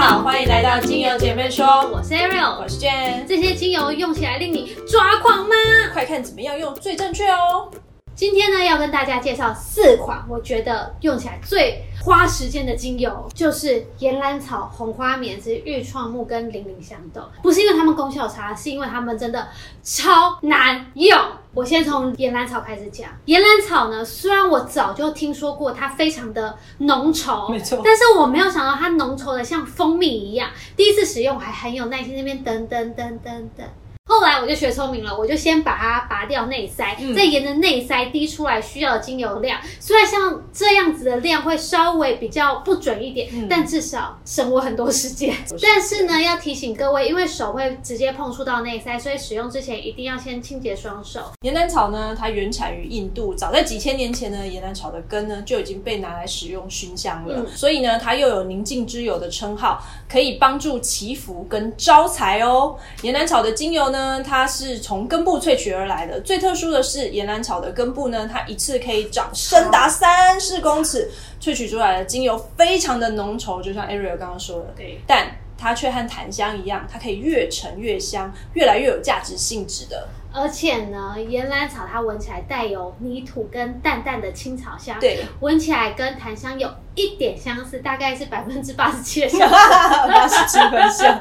[0.00, 3.26] 好，欢迎来到精油姐妹说，我是 Ariel，我是 Jane。
[3.26, 5.56] 这些精油用起来令你抓狂吗？
[5.92, 7.68] 快看怎么样用最正确哦！
[8.14, 17.22] 今天呢，要跟大家介绍四款我觉得用起来最花时间的精油，就是岩兰草、红花棉之愈创木跟零陵香豆。
[17.42, 19.48] 不是因为它们功效差，是因为它们真的
[19.82, 21.18] 超难用。
[21.54, 23.08] 我先从岩兰草开始讲。
[23.24, 30.50] 岩兰草呢，虽然我早就听说过它非常的浓稠，没错但是我没有想到它浓稠的像蜂蜜一样。
[30.76, 33.66] 第一次使用我还很有耐心，那边等等等等等。
[34.08, 39.60] 后来我就学聪明了，我就先把它拔掉内塞，嗯再沿着内塞滴出来需要的精油量。
[39.78, 45.36] 虽然像这样子的量会稍微比较不准一点，嗯但至少省我很多时间。
[45.62, 51.20] 但是呢，要提醒各位，因为手会直接碰触到内塞，所以使用之前一定要先清洁双手。
[51.42, 62.74] 岩兰草呢，它原产于印度，早在几千年前呢，岩兰草的根呢就已经被拿来使用熏香了，嗯所以呢，它又有宁静之友的称号，可以帮助祈福跟招财哦。
[63.02, 80.08] 岩兰草的精油呢，它是从根部萃取而来的，最特殊的是岩兰草的根部呢，它一次可以长深达三四公尺，萃取出来的精油非常的浓稠，就像 Ariel 刚刚说的，对，但它却和檀香一样，它可以越陈越香，越来越有价值性质的。
[80.30, 89.46] 而且呢，岩兰草它闻起来带有泥土跟淡淡的青草香，对，闻起来跟檀香有一点相似，大概是百分之八十七的相似。
[89.54, 91.18] 八十七分像。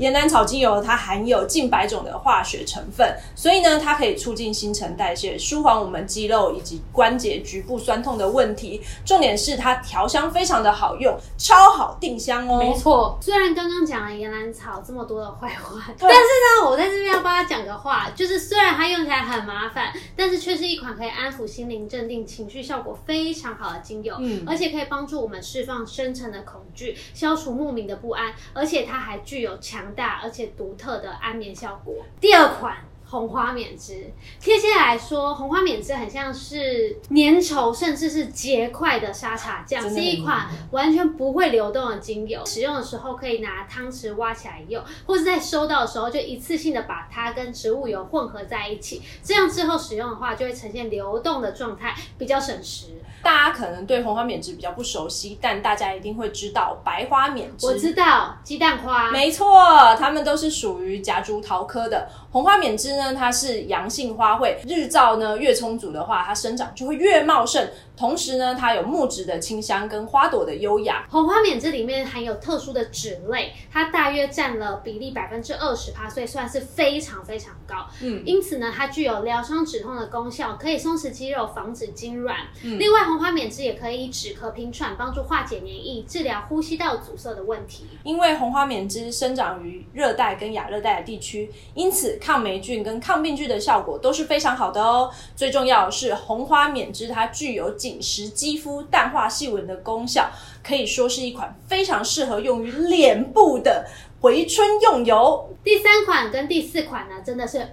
[0.00, 8.80] 岩兰草精油它含有近百种的化学成分，所以呢，它可以促进新陈代谢，舒缓我们肌肉以及关节局部酸痛的问题。
[9.04, 12.58] 重点是它调香非常的好用，超好定香哦。
[12.58, 31.94] 没错，虽然刚刚讲了岩兰草这么多的坏话，但是呢，我在这边要帮他讲个话，就是虽然它用起来很麻烦，但是却是一款可以安抚心灵、镇定情绪效果非常好的精油，嗯而且可以帮助我们释放深层的恐惧，消除莫名的不安，而且它还具有强大而且独特的安眠效果。
[32.20, 32.76] 第二款。
[33.10, 42.40] 红花缅汁，贴切来说，红花缅汁很像是粘稠甚至是结块的沙茶酱，是一款完全不会流动的精油。
[42.46, 52.86] 使用的时候可以拿汤匙挖起来用，或是在收到的时候就一次性的把它跟植物油混合在一起，这样之后使用的话就会呈现流动的状态，比较省时。
[53.22, 57.66] 大家可能对红花缅汁比较不熟悉，但大家一定会知道白花缅汁。
[57.66, 62.08] 我知道鸡蛋花，没错，它们都是属于夹竹桃科的。
[62.32, 67.66] 红花缅汁呢，它是阳性花卉，日照呢越充足的话，它生长就会越茂盛。
[68.00, 71.04] 同时呢，它有木质的清香跟花朵的优雅。
[71.10, 77.86] 红花缅汁里面含有特殊的脂类，它大约占了比例百分之二十趴，所以算是非常非常高。
[78.00, 82.36] 嗯，因此呢，它具有疗伤止痛的功效，可以松弛肌肉，防止痉挛。
[82.64, 87.84] 嗯另外，红花缅汁也可以止咳平喘，帮助化解黏液，治疗呼吸道阻塞的问题。
[88.02, 95.10] 因为红花缅汁生长于热带跟亚热带的地区，因此抗霉菌跟抗病菌的效果都是非常好的哦。
[95.36, 100.30] 最重要的是，红花缅汁它具有紧紧实肌肤、淡化细纹的功效，
[100.62, 103.84] 可以说是一款非常适合用于脸部的
[104.20, 105.52] 回春用油。
[105.64, 107.66] 第三款跟第四款呢，真的是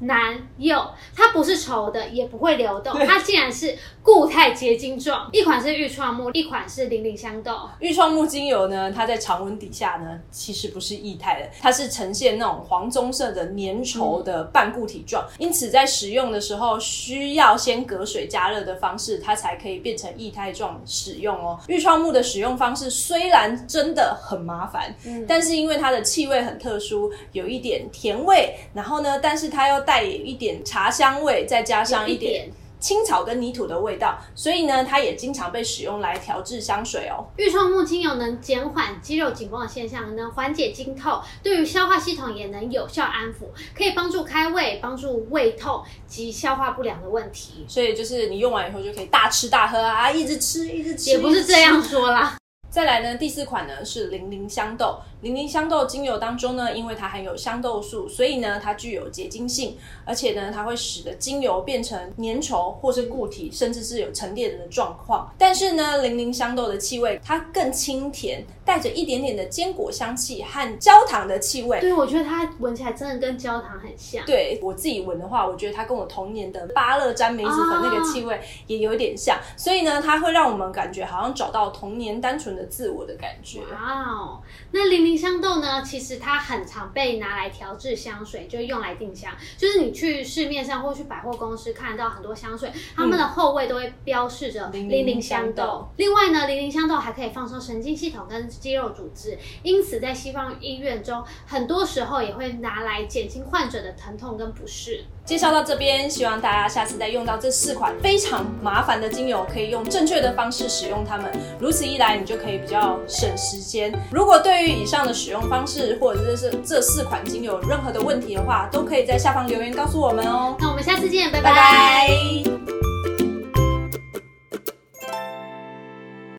[0.00, 5.28] 爆难用，它不是稠的，也不会流动，它竟然是固态结晶状。
[5.32, 7.68] 一款是玉创木，一款是零零香豆。
[7.80, 21.58] 玉创木精油呢，它在常温底下呢，其实不是液态的，它是呈现那种黄棕色的粘稠的半固体状，因此在使用的时候需要先隔水加热的方式，它才可以变成液态状使用哦。
[21.68, 37.24] 玉创木的使用方式虽然真的很麻烦，嗯但是因为它的气味很特殊，有一点甜味，然后呢，但是它又带有一点茶香味，再加上一点青草跟泥土的味道，所以呢，它也经常被使用来调制香水哦。
[37.36, 47.64] 玉创木精油能减缓肌肉紧绷的现象，能缓解经痛，对于消化系统也能有效安抚，可以帮助开胃，帮助胃痛及消化不良的问题。
[47.66, 52.36] 所以就是你用完以后就可以大吃大喝啊，一直吃一直吃，也不是这样说啦，
[52.76, 54.98] 再来呢，第四款呢是零零香豆。
[55.22, 65.26] 零零香豆精油当中呢，因为它含有香豆素，所以呢它具有结晶性，而且呢它会使得精油变成粘稠或是固体，甚至是有沉淀的状况。
[65.38, 71.80] 但是呢，零零香豆的气味它更清甜，带着一点点的坚果香气和焦糖的气味。
[71.80, 74.22] 对我觉得它闻起来真的跟焦糖很像。
[74.26, 83.60] 对我自己闻的话，我觉得它跟我童年的芭乐沾梅子粉那个气味也有点像，所以呢，它会让我们感觉好像找到童年单纯的自我的感觉。
[83.72, 84.42] 哇哦，
[84.72, 89.32] 那零陵陵香豆呢，其实它很常被拿来调制香水，就用来定香。
[89.56, 95.88] 就是你去市面上或去百货公司看到很多香水，它们的后味都会标示着零零香豆。
[95.96, 105.04] 另外呢，零零香豆还可以放松神经系统跟肌肉组织，因此在西方医院中，很多时候也会拿来减轻患者的疼痛跟不适。
[105.26, 111.30] 介绍到这边，希望大家下次再用到这四款非常麻烦的精油，可以用正确的方式使用它们。
[111.58, 113.92] 如此一来，你就可以比较省时间。
[114.12, 120.56] 如果对于以上的使用方式，或者是这四款精油有任何的问题的话，都可以在下方留言告诉我们哦。
[120.60, 122.85] 那我们下次见，拜拜拜